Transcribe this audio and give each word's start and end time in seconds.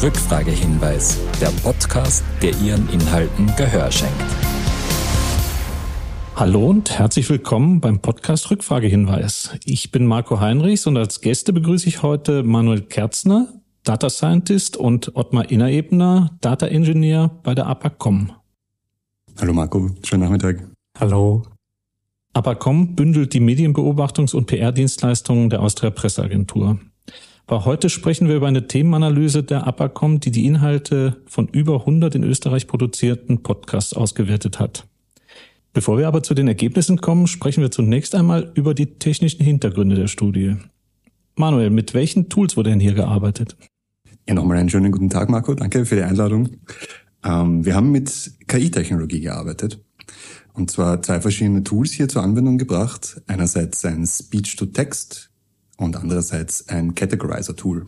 Rückfragehinweis, 0.00 1.18
der 1.40 1.48
Podcast, 1.64 2.22
der 2.40 2.52
Ihren 2.60 2.88
Inhalten 2.90 3.52
Gehör 3.56 3.90
schenkt. 3.90 4.14
Hallo 6.36 6.68
und 6.68 6.96
herzlich 6.96 7.28
willkommen 7.28 7.80
beim 7.80 7.98
Podcast 7.98 8.48
Rückfragehinweis. 8.48 9.58
Ich 9.64 9.90
bin 9.90 10.06
Marco 10.06 10.38
Heinrichs 10.38 10.86
und 10.86 10.96
als 10.96 11.20
Gäste 11.20 11.52
begrüße 11.52 11.88
ich 11.88 12.04
heute 12.04 12.44
Manuel 12.44 12.82
Kerzner, 12.82 13.48
Data 13.82 14.08
Scientist 14.08 14.76
und 14.76 15.16
Ottmar 15.16 15.50
Innerebner, 15.50 16.38
Data 16.42 16.68
Engineer 16.68 17.32
bei 17.42 17.56
der 17.56 17.66
APACOM. 17.66 18.30
Hallo 19.40 19.52
Marco, 19.52 19.90
schönen 20.04 20.22
Nachmittag. 20.22 20.64
Hallo. 20.96 21.42
APACOM 22.34 22.94
bündelt 22.94 23.34
die 23.34 23.40
Medienbeobachtungs- 23.40 24.36
und 24.36 24.46
PR-Dienstleistungen 24.46 25.50
der 25.50 25.60
Austria 25.60 25.90
Presseagentur. 25.90 26.78
Aber 27.48 27.64
heute 27.64 27.88
sprechen 27.88 28.28
wir 28.28 28.36
über 28.36 28.46
eine 28.46 28.66
Themenanalyse 28.66 29.42
der 29.42 29.66
APACOM, 29.66 30.20
die 30.20 30.30
die 30.30 30.44
Inhalte 30.44 31.16
von 31.24 31.48
über 31.48 31.80
100 31.80 32.14
in 32.14 32.22
Österreich 32.22 32.66
produzierten 32.66 33.42
Podcasts 33.42 33.94
ausgewertet 33.94 34.60
hat. 34.60 34.86
Bevor 35.72 35.96
wir 35.96 36.08
aber 36.08 36.22
zu 36.22 36.34
den 36.34 36.46
Ergebnissen 36.46 37.00
kommen, 37.00 37.26
sprechen 37.26 37.62
wir 37.62 37.70
zunächst 37.70 38.14
einmal 38.14 38.52
über 38.54 38.74
die 38.74 38.98
technischen 38.98 39.42
Hintergründe 39.42 39.96
der 39.96 40.08
Studie. 40.08 40.56
Manuel, 41.36 41.70
mit 41.70 41.94
welchen 41.94 42.28
Tools 42.28 42.58
wurde 42.58 42.68
denn 42.68 42.80
hier 42.80 42.92
gearbeitet? 42.92 43.56
Ja, 44.28 44.34
nochmal 44.34 44.58
einen 44.58 44.68
schönen 44.68 44.92
guten 44.92 45.08
Tag, 45.08 45.30
Marco. 45.30 45.54
Danke 45.54 45.86
für 45.86 45.96
die 45.96 46.02
Einladung. 46.02 46.50
Ähm, 47.24 47.64
wir 47.64 47.74
haben 47.74 47.90
mit 47.90 48.30
KI-Technologie 48.46 49.20
gearbeitet. 49.20 49.82
Und 50.52 50.70
zwar 50.70 51.00
zwei 51.00 51.22
verschiedene 51.22 51.64
Tools 51.64 51.92
hier 51.92 52.10
zur 52.10 52.22
Anwendung 52.22 52.58
gebracht. 52.58 53.22
Einerseits 53.26 53.86
ein 53.86 54.04
Speech-to-Text 54.04 55.30
und 55.78 55.96
andererseits 55.96 56.68
ein 56.68 56.94
Categorizer-Tool. 56.94 57.86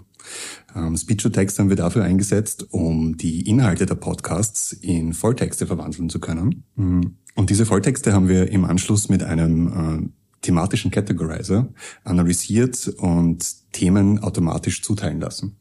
Ähm, 0.75 0.97
Speech-to-Text 0.97 1.59
haben 1.59 1.69
wir 1.69 1.77
dafür 1.77 2.05
eingesetzt, 2.05 2.67
um 2.71 3.17
die 3.17 3.47
Inhalte 3.49 3.85
der 3.85 3.97
Podcasts 3.97 4.73
in 4.73 5.13
Volltexte 5.13 5.67
verwandeln 5.67 6.09
zu 6.09 6.21
können. 6.21 6.65
Mhm. 6.77 7.17
Und 7.35 7.51
diese 7.51 7.67
Volltexte 7.67 8.13
haben 8.13 8.29
wir 8.29 8.51
im 8.51 8.65
Anschluss 8.65 9.09
mit 9.09 9.23
einem 9.23 9.67
äh, 9.69 10.09
thematischen 10.43 10.91
Categorizer 10.91 11.69
analysiert 12.05 12.89
und 12.99 13.73
Themen 13.73 14.21
automatisch 14.21 14.83
zuteilen 14.83 15.21
lassen. 15.21 15.57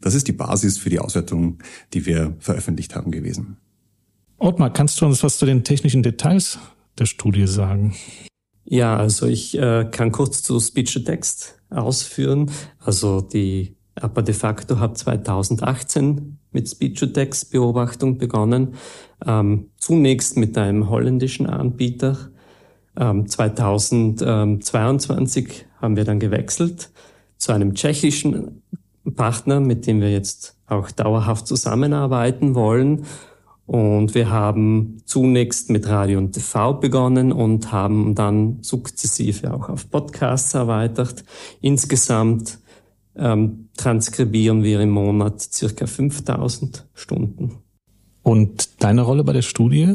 Das 0.00 0.14
ist 0.14 0.28
die 0.28 0.32
Basis 0.32 0.78
für 0.78 0.90
die 0.90 1.00
Auswertung, 1.00 1.58
die 1.92 2.06
wir 2.06 2.36
veröffentlicht 2.38 2.94
haben 2.94 3.10
gewesen. 3.10 3.56
Ottmar, 4.38 4.72
kannst 4.72 5.00
du 5.00 5.06
uns 5.06 5.22
was 5.22 5.38
zu 5.38 5.46
den 5.46 5.64
technischen 5.64 6.02
Details 6.02 6.58
der 6.98 7.06
Studie 7.06 7.48
sagen? 7.48 7.94
Ja, 8.64 8.96
also 8.96 9.26
ich 9.26 9.58
äh, 9.58 9.88
kann 9.90 10.10
kurz 10.10 10.42
zu 10.42 10.58
Speech-to-Text 10.58 11.60
ausführen. 11.74 12.50
Also 12.78 13.20
die 13.20 13.76
APA 13.96 14.22
de 14.22 14.34
facto 14.34 14.80
hat 14.80 14.98
2018 14.98 16.38
mit 16.50 16.68
Speech-to-Text-Beobachtung 16.68 18.18
begonnen. 18.18 18.74
Ähm, 19.26 19.70
zunächst 19.78 20.36
mit 20.36 20.58
einem 20.58 20.88
holländischen 20.88 21.46
Anbieter. 21.46 22.30
Ähm, 22.96 23.28
2022 23.28 25.66
haben 25.80 25.96
wir 25.96 26.04
dann 26.04 26.20
gewechselt 26.20 26.92
zu 27.36 27.52
einem 27.52 27.74
tschechischen 27.74 28.62
Partner, 29.16 29.60
mit 29.60 29.86
dem 29.86 30.00
wir 30.00 30.10
jetzt 30.10 30.56
auch 30.66 30.90
dauerhaft 30.90 31.46
zusammenarbeiten 31.46 32.54
wollen. 32.54 33.04
Und 33.66 34.14
wir 34.14 34.30
haben 34.30 34.98
zunächst 35.06 35.70
mit 35.70 35.88
Radio 35.88 36.18
und 36.18 36.32
TV 36.32 36.74
begonnen 36.74 37.32
und 37.32 37.72
haben 37.72 38.14
dann 38.14 38.58
sukzessive 38.62 39.54
auch 39.54 39.70
auf 39.70 39.90
Podcasts 39.90 40.52
erweitert. 40.52 41.24
Insgesamt 41.62 42.58
ähm, 43.16 43.68
transkribieren 43.76 44.62
wir 44.62 44.80
im 44.80 44.90
Monat 44.90 45.40
circa 45.40 45.86
5000 45.86 46.86
Stunden. 46.92 47.58
Und 48.22 48.82
deine 48.82 49.02
Rolle 49.02 49.24
bei 49.24 49.32
der 49.32 49.42
Studie? 49.42 49.94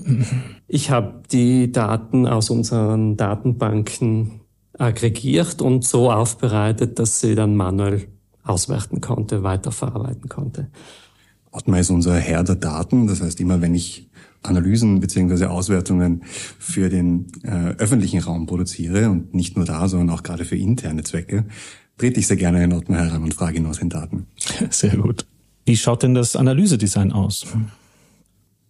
Ich 0.67 0.91
habe 0.91 1.23
die 1.31 1.71
Daten 1.71 2.27
aus 2.27 2.51
unseren 2.51 3.17
Datenbanken 3.17 4.41
aggregiert 4.77 5.61
und 5.61 5.83
so 5.83 6.11
aufbereitet, 6.11 6.99
dass 6.99 7.19
sie 7.19 7.33
dann 7.33 7.55
manuell 7.55 8.07
auswerten 8.43 9.01
konnte, 9.01 9.41
weiterverarbeiten 9.41 10.29
konnte. 10.29 10.69
Ottmar 11.51 11.79
ist 11.79 11.89
unser 11.89 12.15
Herr 12.15 12.43
der 12.43 12.55
Daten. 12.55 13.07
Das 13.07 13.21
heißt, 13.21 13.39
immer 13.39 13.61
wenn 13.61 13.75
ich 13.75 14.09
Analysen 14.43 14.99
beziehungsweise 14.99 15.49
Auswertungen 15.49 16.23
für 16.23 16.89
den 16.89 17.27
äh, 17.43 17.75
öffentlichen 17.77 18.19
Raum 18.19 18.45
produziere 18.45 19.09
und 19.09 19.33
nicht 19.33 19.57
nur 19.57 19.65
da, 19.65 19.87
sondern 19.87 20.09
auch 20.11 20.23
gerade 20.23 20.45
für 20.45 20.55
interne 20.55 21.03
Zwecke, 21.03 21.45
trete 21.97 22.19
ich 22.19 22.27
sehr 22.27 22.37
gerne 22.37 22.63
in 22.63 22.73
Ottmar 22.73 23.05
heran 23.05 23.23
und 23.23 23.33
frage 23.33 23.57
ihn 23.57 23.65
aus 23.65 23.79
den 23.79 23.89
Daten. 23.89 24.27
Sehr 24.69 24.95
gut. 24.95 25.25
Wie 25.65 25.75
schaut 25.75 26.01
denn 26.03 26.13
das 26.13 26.37
Analysedesign 26.37 27.11
aus? 27.11 27.45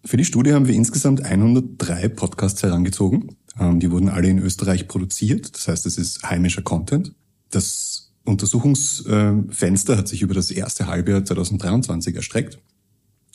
Für 0.03 0.17
die 0.17 0.25
Studie 0.25 0.53
haben 0.53 0.67
wir 0.67 0.73
insgesamt 0.73 1.23
103 1.23 2.07
Podcasts 2.09 2.63
herangezogen. 2.63 3.35
Ähm, 3.59 3.79
die 3.79 3.91
wurden 3.91 4.09
alle 4.09 4.29
in 4.29 4.39
Österreich 4.39 4.87
produziert. 4.87 5.55
Das 5.55 5.67
heißt, 5.67 5.85
es 5.85 5.99
ist 5.99 6.23
heimischer 6.23 6.63
Content. 6.63 7.13
Das 7.51 8.11
Untersuchungsfenster 8.25 9.97
hat 9.97 10.07
sich 10.07 10.23
über 10.23 10.33
das 10.33 10.49
erste 10.49 10.87
Halbjahr 10.87 11.23
2023 11.23 12.15
erstreckt 12.15 12.59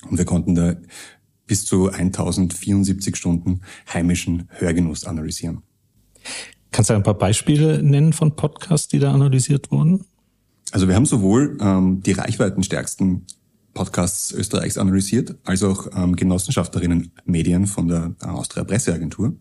und 0.09 0.19
wir 0.19 0.25
konnten 0.25 0.55
da 0.55 0.75
bis 1.47 1.65
zu 1.65 1.91
1074 1.91 3.17
Stunden 3.17 3.61
heimischen 3.93 4.49
Hörgenuss 4.51 5.05
analysieren. 5.05 5.63
Kannst 6.73 6.91
du 6.91 6.95
ein 6.95 7.03
paar 7.03 7.19
Beispiele 7.19 7.83
nennen 7.83 8.13
von 8.13 8.35
Podcasts, 8.35 8.89
die 8.89 8.99
da 8.99 9.13
analysiert 9.13 9.71
wurden? 9.71 10.05
Also 10.73 10.89
wir 10.89 10.97
haben 10.97 11.07
sowohl 11.07 11.57
ähm, 11.61 12.03
die 12.03 12.13
reichweitenstärksten 12.13 13.27
Podcasts 13.75 14.33
Österreichs 14.33 14.79
analysiert, 14.79 15.37
als 15.45 15.63
auch 15.63 15.89
ähm, 15.95 16.17
Genossenschafterinnen 16.17 17.13
Medien 17.25 17.67
von 17.67 17.89
der 17.89 18.15
äh, 18.23 18.27
Austria 18.27 18.65
Presseagentur. 18.65 19.35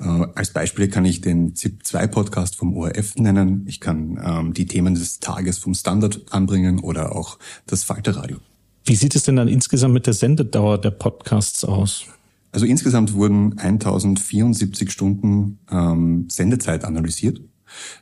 Äh, 0.00 0.04
als 0.34 0.52
Beispiel 0.52 0.88
kann 0.88 1.04
ich 1.04 1.20
den 1.20 1.54
ZIP2-Podcast 1.54 2.56
vom 2.56 2.74
ORF 2.74 3.16
nennen. 3.16 3.64
Ich 3.66 3.80
kann 3.80 4.20
ähm, 4.24 4.54
die 4.54 4.66
Themen 4.66 4.94
des 4.94 5.18
Tages 5.18 5.58
vom 5.58 5.74
Standard 5.74 6.22
anbringen 6.30 6.78
oder 6.78 7.14
auch 7.14 7.38
das 7.66 7.84
Falterradio. 7.84 8.38
Wie 8.84 8.94
sieht 8.96 9.14
es 9.14 9.22
denn 9.22 9.36
dann 9.36 9.48
insgesamt 9.48 9.94
mit 9.94 10.06
der 10.06 10.12
Sendedauer 10.12 10.78
der 10.78 10.90
Podcasts 10.90 11.64
aus? 11.64 12.04
Also 12.52 12.66
insgesamt 12.66 13.14
wurden 13.14 13.58
1074 13.58 14.92
Stunden 14.92 15.58
ähm, 15.70 16.26
Sendezeit 16.28 16.84
analysiert. 16.84 17.40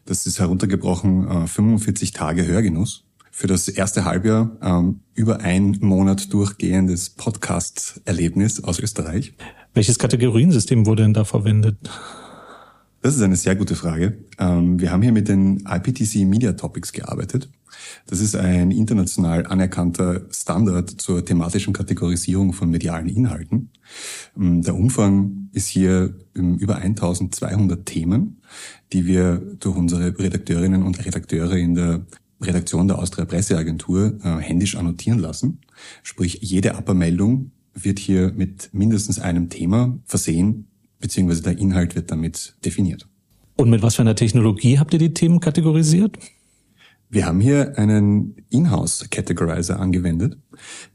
Das 0.04 0.26
ist 0.26 0.40
heruntergebrochen 0.40 1.44
äh, 1.44 1.46
45 1.46 2.10
Tage 2.10 2.46
Hörgenuss 2.46 3.04
für 3.30 3.46
das 3.46 3.68
erste 3.68 4.04
Halbjahr 4.04 4.50
ähm, 4.60 5.00
über 5.14 5.40
ein 5.40 5.78
Monat 5.80 6.32
durchgehendes 6.32 7.10
Podcast-Erlebnis 7.10 8.62
aus 8.62 8.78
Österreich. 8.78 9.34
Welches 9.74 9.98
Kategoriensystem 9.98 10.84
wurde 10.84 11.04
denn 11.04 11.14
da 11.14 11.24
verwendet? 11.24 11.76
Das 13.00 13.16
ist 13.16 13.22
eine 13.22 13.36
sehr 13.36 13.56
gute 13.56 13.74
Frage. 13.74 14.18
Ähm, 14.38 14.80
wir 14.80 14.92
haben 14.92 15.02
hier 15.02 15.12
mit 15.12 15.28
den 15.28 15.64
IPTC 15.66 16.26
Media 16.26 16.52
Topics 16.52 16.92
gearbeitet. 16.92 17.48
Das 18.06 18.20
ist 18.20 18.36
ein 18.36 18.70
international 18.70 19.46
anerkannter 19.46 20.22
Standard 20.30 20.90
zur 20.90 21.24
thematischen 21.24 21.72
Kategorisierung 21.72 22.52
von 22.52 22.70
medialen 22.70 23.08
Inhalten. 23.08 23.70
Ähm, 24.36 24.62
der 24.62 24.74
Umfang 24.74 25.48
ist 25.52 25.68
hier 25.68 26.14
ähm, 26.36 26.56
über 26.56 26.76
1200 26.76 27.84
Themen, 27.86 28.40
die 28.92 29.06
wir 29.06 29.38
durch 29.60 29.76
unsere 29.76 30.18
Redakteurinnen 30.18 30.82
und 30.82 31.04
Redakteure 31.04 31.56
in 31.56 31.74
der 31.74 32.06
Redaktion 32.40 32.88
der 32.88 32.98
Austria 32.98 33.24
Presseagentur 33.24 34.18
äh, 34.22 34.38
händisch 34.38 34.76
annotieren 34.76 35.18
lassen. 35.18 35.60
Sprich, 36.02 36.38
jede 36.42 36.74
Upper-Meldung 36.74 37.52
wird 37.74 37.98
hier 37.98 38.32
mit 38.32 38.70
mindestens 38.72 39.18
einem 39.18 39.48
Thema 39.48 39.98
versehen, 40.04 40.68
beziehungsweise 40.98 41.42
der 41.42 41.58
Inhalt 41.58 41.94
wird 41.94 42.10
damit 42.10 42.54
definiert. 42.64 43.08
Und 43.56 43.70
mit 43.70 43.82
was 43.82 43.96
für 43.96 44.02
einer 44.02 44.16
Technologie 44.16 44.78
habt 44.78 44.92
ihr 44.92 44.98
die 44.98 45.14
Themen 45.14 45.40
kategorisiert? 45.40 46.18
Wir 47.12 47.26
haben 47.26 47.40
hier 47.40 47.78
einen 47.78 48.36
Inhouse-Categorizer 48.48 49.78
angewendet. 49.78 50.38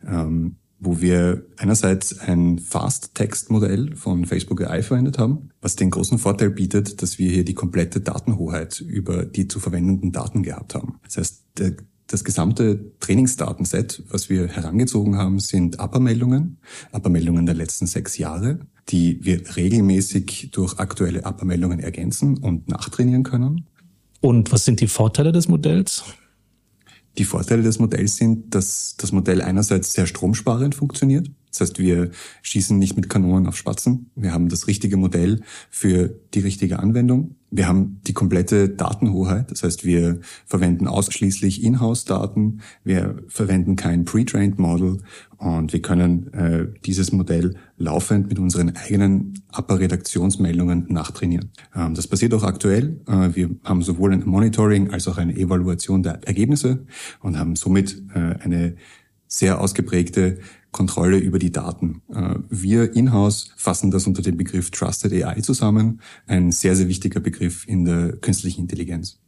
Ähm, 0.06 0.58
wo 0.80 1.02
wir 1.02 1.46
einerseits 1.58 2.19
ein 2.19 2.60
Fast-Text-Modell 2.60 3.96
von 3.96 4.25
Facebook 4.25 4.62
AI 4.62 4.84
verwendet 4.84 5.18
haben, 5.18 5.50
was 5.60 5.75
den 5.75 5.90
großen 5.90 6.19
Vorteil 6.19 6.52
bietet, 6.52 7.02
dass 7.02 7.18
wir 7.18 7.31
hier 7.31 7.46
die 7.46 7.56
komplette 7.56 8.00
Datenhoheit 8.00 8.80
über 8.80 9.25
die 9.25 9.48
zu 9.48 9.60
verwendenden 9.60 10.12
Daten 10.12 10.44
gehabt 10.44 10.75
haben. 10.75 11.00
Das 11.04 11.18
heißt, 11.18 11.44
der, 11.58 11.74
das 12.06 12.24
gesamte 12.24 12.92
Trainingsdatenset, 13.00 14.04
was 14.10 14.30
wir 14.30 14.48
herangezogen 14.48 15.18
haben, 15.18 15.40
sind 15.40 15.80
Upper-Meldungen 15.80 16.58
der 16.94 17.56
letzten 17.56 17.88
sechs 17.88 18.20
Jahre, 18.20 18.60
die 18.90 19.25
wir 19.25 19.56
regelmäßig 19.56 20.52
durch 20.52 20.78
aktuelle 20.78 21.24
Upper-Meldungen 21.24 21.80
ergänzen 21.80 22.38
und 22.38 22.70
nachtrainieren 22.70 23.24
können. 23.24 23.66
Und 24.22 24.52
was 24.52 24.66
sind 24.66 24.81
die 24.81 24.88
Vorteile 24.88 25.31
des 25.31 25.48
Modells? 25.48 26.04
Die 27.18 27.25
Vorteile 27.25 27.64
des 27.64 27.80
Modells 27.80 28.18
sind, 28.18 28.54
dass 28.54 28.96
das 28.98 29.12
Modell 29.12 29.42
einerseits 29.42 29.94
sehr 29.94 30.06
stromsparend 30.06 30.75
funktioniert. 30.75 31.31
Das 31.50 31.62
heißt, 31.62 31.80
wir 31.80 32.12
schießen 32.44 32.78
nicht 32.78 32.96
mit 32.96 33.10
Kanonen 33.10 33.48
auf 33.48 33.58
Spatzen. 33.58 34.12
Wir 34.16 34.34
haben 34.34 34.50
das 34.50 34.68
richtige 34.68 34.98
Modell 34.98 35.42
für 35.72 36.10
die 36.34 36.42
richtige 36.42 36.78
Anwendung. 36.78 37.37
Wir 37.50 37.68
haben 37.68 38.02
die 38.06 38.14
komplette 38.14 38.68
Datenhoheit, 38.68 39.52
das 39.52 39.64
heißt, 39.64 39.86
wir 39.86 40.20
verwenden 40.46 40.86
ausschließlich 40.86 41.64
Inhouse-Daten, 41.64 42.60
wir 42.84 43.24
verwenden 43.30 43.78
kein 43.78 44.04
Pre-Trained 44.04 44.60
Model 44.60 44.98
und 45.38 45.72
wir 45.72 45.82
können 45.82 46.34
äh, 46.34 46.68
dieses 46.86 47.14
Modell 47.14 47.56
laufend 47.78 48.28
mit 48.28 48.38
unseren 48.38 48.76
eigenen 48.76 49.42
Upper-Redaktionsmeldungen 49.56 50.88
nachtrainieren. 50.90 51.52
Ähm, 51.74 51.94
das 51.94 52.08
passiert 52.08 52.34
auch 52.34 52.44
aktuell. 52.44 53.00
Äh, 53.08 53.36
wir 53.36 53.50
haben 53.64 53.82
sowohl 53.82 54.12
ein 54.12 54.26
Monitoring 54.26 54.92
als 54.92 55.08
auch 55.08 55.18
eine 55.18 55.36
Evaluation 55.36 56.04
der 56.04 56.20
Ergebnisse 56.26 56.86
und 57.22 57.40
haben 57.40 57.56
somit 57.56 58.02
äh, 58.14 58.36
eine 58.44 58.76
sehr 59.28 59.62
ausgeprägte 59.62 60.40
Kontrolle 60.72 61.18
über 61.18 61.40
die 61.40 61.52
Daten. 61.52 62.02
Äh, 62.14 62.36
wir 62.50 62.94
in-house 62.96 63.52
fassen 63.56 63.92
das 63.92 64.08
unter 64.08 64.22
dem 64.22 64.38
Begriff 64.38 64.72
Trusted 64.72 65.12
AI 65.14 65.42
zusammen, 65.42 66.02
ein 66.25 66.52
sehr, 66.52 66.75
sehr 66.75 66.88
wichtiger 66.88 67.19
Begriff 67.19 67.68
in 67.68 67.86
der 67.86 68.18
künstlichen 68.18 68.62
Intelligenz. 68.62 69.19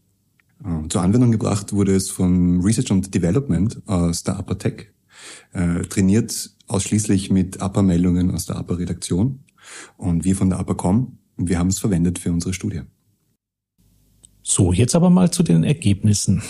Äh, 0.63 0.87
zur 0.89 1.01
Anwendung 1.01 1.31
gebracht 1.31 1.73
wurde 1.73 1.95
es 1.95 2.09
vom 2.09 2.61
Research 2.61 2.91
and 2.91 3.13
Development 3.13 3.81
aus 3.87 4.23
der 4.23 4.39
Upper 4.39 4.57
Tech, 4.57 4.87
äh, 5.53 5.81
trainiert 5.83 6.51
ausschließlich 6.67 7.31
mit 7.31 7.61
Upper-Meldungen 7.61 8.31
aus 8.31 8.45
der 8.45 8.59
Upper-Redaktion 8.59 9.39
und 9.97 10.23
wir 10.23 10.35
von 10.35 10.49
der 10.49 10.59
Upper.com, 10.59 11.17
wir 11.37 11.57
haben 11.57 11.67
es 11.67 11.79
verwendet 11.79 12.19
für 12.19 12.31
unsere 12.31 12.53
Studie. 12.53 12.81
So, 14.43 14.73
jetzt 14.73 14.95
aber 14.95 15.09
mal 15.09 15.31
zu 15.31 15.43
den 15.43 15.63
Ergebnissen. 15.63 16.41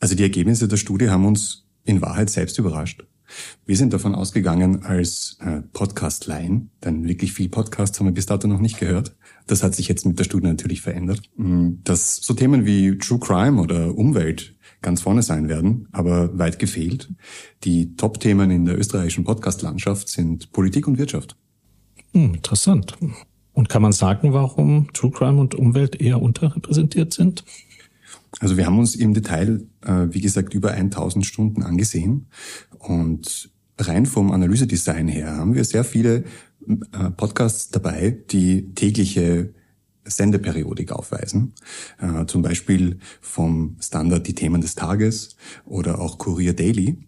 Also 0.00 0.14
die 0.14 0.22
Ergebnisse 0.22 0.68
der 0.68 0.76
Studie 0.76 1.10
haben 1.10 1.24
uns 1.24 1.66
in 1.84 2.00
Wahrheit 2.00 2.30
selbst 2.30 2.58
überrascht. 2.58 3.04
Wir 3.66 3.76
sind 3.76 3.92
davon 3.92 4.14
ausgegangen 4.14 4.82
als 4.82 5.38
äh, 5.40 5.62
Podcast-Laien, 5.72 6.70
denn 6.84 7.06
wirklich 7.06 7.32
viel 7.32 7.48
Podcasts 7.48 7.98
haben 7.98 8.06
wir 8.06 8.12
bis 8.12 8.26
dato 8.26 8.48
noch 8.48 8.60
nicht 8.60 8.78
gehört. 8.78 9.16
Das 9.46 9.62
hat 9.62 9.74
sich 9.74 9.88
jetzt 9.88 10.06
mit 10.06 10.18
der 10.18 10.24
Studie 10.24 10.46
natürlich 10.46 10.80
verändert. 10.80 11.22
Mm, 11.36 11.74
dass 11.84 12.16
so 12.16 12.34
Themen 12.34 12.66
wie 12.66 12.96
True 12.98 13.18
Crime 13.18 13.60
oder 13.60 13.96
Umwelt 13.96 14.54
ganz 14.82 15.00
vorne 15.00 15.22
sein 15.22 15.48
werden, 15.48 15.88
aber 15.92 16.38
weit 16.38 16.58
gefehlt. 16.58 17.12
Die 17.64 17.96
Top-Themen 17.96 18.50
in 18.50 18.64
der 18.64 18.78
österreichischen 18.78 19.24
Podcast-Landschaft 19.24 20.08
sind 20.08 20.52
Politik 20.52 20.86
und 20.86 20.98
Wirtschaft. 20.98 21.36
Hm, 22.12 22.34
interessant. 22.34 22.96
Und 23.52 23.68
kann 23.68 23.82
man 23.82 23.92
sagen, 23.92 24.32
warum 24.32 24.92
True 24.92 25.10
Crime 25.10 25.40
und 25.40 25.54
Umwelt 25.54 26.00
eher 26.00 26.22
unterrepräsentiert 26.22 27.12
sind? 27.12 27.44
Also 28.40 28.56
wir 28.56 28.66
haben 28.66 28.78
uns 28.78 28.94
im 28.94 29.14
Detail, 29.14 29.66
äh, 29.84 30.06
wie 30.10 30.20
gesagt, 30.20 30.54
über 30.54 30.72
1000 30.72 31.24
Stunden 31.24 31.62
angesehen 31.62 32.26
und 32.78 33.50
rein 33.78 34.06
vom 34.06 34.32
Analysedesign 34.32 35.08
her 35.08 35.36
haben 35.36 35.54
wir 35.54 35.64
sehr 35.64 35.84
viele 35.84 36.24
äh, 36.66 37.10
Podcasts 37.16 37.70
dabei, 37.70 38.18
die 38.30 38.74
tägliche 38.74 39.54
Sendeperiodik 40.04 40.92
aufweisen. 40.92 41.54
Äh, 42.00 42.26
zum 42.26 42.42
Beispiel 42.42 42.98
vom 43.20 43.76
Standard 43.80 44.26
Die 44.26 44.34
Themen 44.34 44.60
des 44.60 44.74
Tages 44.74 45.36
oder 45.64 46.00
auch 46.00 46.18
Courier 46.18 46.54
Daily. 46.54 46.98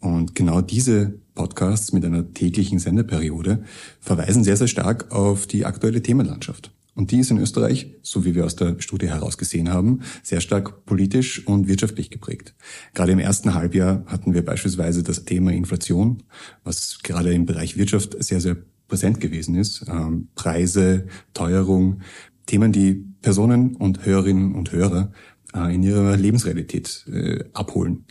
Und 0.00 0.34
genau 0.34 0.60
diese 0.60 1.18
Podcasts 1.34 1.92
mit 1.92 2.04
einer 2.04 2.32
täglichen 2.32 2.78
Sendeperiode 2.78 3.64
verweisen 4.00 4.44
sehr, 4.44 4.56
sehr 4.56 4.68
stark 4.68 5.10
auf 5.12 5.46
die 5.46 5.64
aktuelle 5.64 6.02
Themenlandschaft. 6.02 6.72
Und 6.98 7.12
die 7.12 7.20
ist 7.20 7.30
in 7.30 7.38
Österreich, 7.38 7.94
so 8.02 8.24
wie 8.24 8.34
wir 8.34 8.44
aus 8.44 8.56
der 8.56 8.74
Studie 8.80 9.06
herausgesehen 9.06 9.72
haben, 9.72 10.00
sehr 10.24 10.40
stark 10.40 10.84
politisch 10.84 11.46
und 11.46 11.68
wirtschaftlich 11.68 12.10
geprägt. 12.10 12.56
Gerade 12.92 13.12
im 13.12 13.20
ersten 13.20 13.54
Halbjahr 13.54 14.02
hatten 14.06 14.34
wir 14.34 14.44
beispielsweise 14.44 15.04
das 15.04 15.24
Thema 15.24 15.52
Inflation, 15.52 16.24
was 16.64 16.98
gerade 17.04 17.32
im 17.32 17.46
Bereich 17.46 17.76
Wirtschaft 17.76 18.16
sehr, 18.18 18.40
sehr 18.40 18.56
präsent 18.88 19.20
gewesen 19.20 19.54
ist. 19.54 19.84
Ähm, 19.86 20.26
Preise, 20.34 21.06
Teuerung, 21.34 22.00
Themen, 22.46 22.72
die 22.72 23.04
Personen 23.22 23.76
und 23.76 24.04
Hörerinnen 24.04 24.56
und 24.56 24.72
Hörer 24.72 25.12
äh, 25.54 25.72
in 25.72 25.84
ihrer 25.84 26.16
Lebensrealität 26.16 27.06
äh, 27.12 27.44
abholen. 27.52 28.06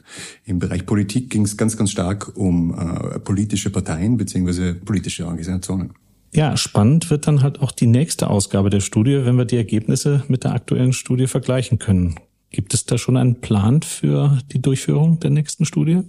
Im 0.46 0.60
Bereich 0.60 0.86
Politik 0.86 1.30
ging 1.30 1.44
es 1.44 1.58
ganz, 1.58 1.76
ganz 1.76 1.92
stark 1.92 2.38
um 2.38 2.74
äh, 2.74 3.20
politische 3.20 3.70
Parteien 3.70 4.16
beziehungsweise 4.16 4.76
politische 4.76 5.26
Organisationen. 5.26 5.92
Ja, 6.34 6.58
spannend 6.58 7.10
wird 7.10 7.28
dann 7.28 7.42
halt 7.42 7.62
auch 7.62 7.72
die 7.72 7.88
nächste 7.88 8.30
Ausgabe 8.30 8.70
der 8.70 8.82
Studie, 8.82 9.26
wenn 9.26 9.38
wir 9.38 9.46
die 9.46 9.58
Ergebnisse 9.58 10.24
mit 10.28 10.44
der 10.44 10.54
aktuellen 10.54 10.94
Studie 10.94 11.28
vergleichen 11.28 11.80
können. 11.80 12.16
Gibt 12.52 12.74
es 12.74 12.86
da 12.86 12.98
schon 12.98 13.18
einen 13.18 13.42
Plan 13.42 13.82
für 13.82 14.38
die 14.52 14.62
Durchführung 14.62 15.20
der 15.20 15.32
nächsten 15.32 15.66
Studie? 15.66 16.02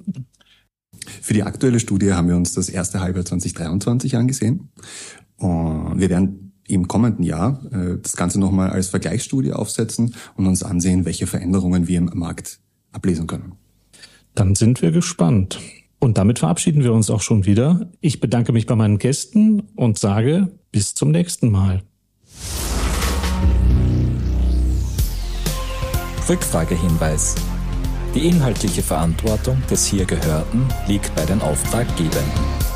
Für 1.22 1.34
die 1.34 1.42
aktuelle 1.42 1.80
Studie 1.80 2.12
haben 2.12 2.28
wir 2.28 2.36
uns 2.36 2.52
das 2.52 2.68
erste 2.68 3.00
Halbjahr 3.00 3.24
2023 3.24 4.16
angesehen. 4.16 4.68
Und 5.36 5.98
wir 5.98 6.10
werden 6.10 6.52
im 6.66 6.86
kommenden 6.86 7.24
Jahr 7.24 7.64
äh, 7.72 7.98
das 8.00 8.16
Ganze 8.16 8.38
nochmal 8.38 8.70
als 8.70 8.88
Vergleichsstudie 8.88 9.52
aufsetzen 9.52 10.14
und 10.36 10.46
uns 10.46 10.62
ansehen, 10.62 11.04
welche 11.04 11.26
Veränderungen 11.26 11.88
wir 11.88 11.98
im 11.98 12.10
Markt 12.14 12.60
ablesen 12.92 13.26
können. 13.26 13.52
Dann 14.34 14.54
sind 14.54 14.82
wir 14.82 14.90
gespannt. 14.90 15.58
Und 16.00 16.16
damit 16.16 16.38
verabschieden 16.38 16.84
wir 16.84 16.92
uns 16.92 17.10
auch 17.10 17.20
schon 17.20 17.44
wieder. 17.44 17.90
Ich 18.00 18.20
bedanke 18.20 18.52
mich 18.52 18.66
bei 18.66 18.76
meinen 18.76 18.98
Gästen 18.98 19.62
und 19.74 19.98
sage 19.98 20.48
bis 20.70 20.94
zum 20.94 21.10
nächsten 21.10 21.50
Mal. 21.50 21.82
Rückfragehinweis. 26.28 27.36
Die 28.14 28.26
inhaltliche 28.26 28.82
Verantwortung 28.82 29.62
des 29.70 29.86
hier 29.86 30.04
Gehörten 30.04 30.66
liegt 30.86 31.14
bei 31.14 31.24
den 31.24 31.40
Auftraggebenden. 31.40 32.67